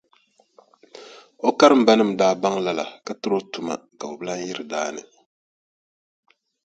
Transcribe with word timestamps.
O 1.47 1.49
karimbanima 1.59 2.17
daa 2.19 2.33
baŋ 2.41 2.55
lala 2.65 2.85
ka 3.05 3.13
tiri 3.21 3.35
o 3.37 3.41
tuma 3.51 3.75
ka 3.99 4.05
o 4.11 4.13
bi 4.17 4.23
lahi 4.27 4.43
yiri 4.47 4.63
daa 4.71 4.89
ni. 4.95 5.01